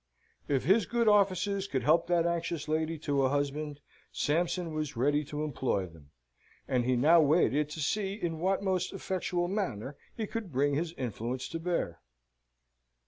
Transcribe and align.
If 0.47 0.63
his 0.63 0.87
good 0.87 1.07
offices 1.07 1.67
could 1.67 1.83
help 1.83 2.07
that 2.07 2.25
anxious 2.25 2.67
lady 2.67 2.97
to 3.05 3.21
a 3.21 3.29
husband, 3.29 3.81
Sampson 4.11 4.73
was 4.73 4.97
ready 4.97 5.23
to 5.25 5.43
employ 5.43 5.85
them: 5.85 6.09
and 6.67 6.85
he 6.85 6.95
now 6.95 7.21
waited 7.21 7.69
to 7.69 7.79
see 7.81 8.15
in 8.15 8.39
what 8.39 8.63
most 8.63 8.93
effectual 8.93 9.47
manner 9.47 9.95
he 10.17 10.25
could 10.25 10.51
bring 10.51 10.73
his 10.73 10.91
influence 10.93 11.47
to 11.49 11.59
bear. 11.59 12.01